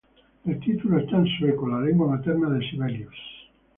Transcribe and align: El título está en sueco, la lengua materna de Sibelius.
El 0.45 0.59
título 0.61 0.97
está 0.97 1.17
en 1.17 1.27
sueco, 1.37 1.67
la 1.67 1.79
lengua 1.81 2.07
materna 2.07 2.49
de 2.49 2.67
Sibelius. 2.71 3.13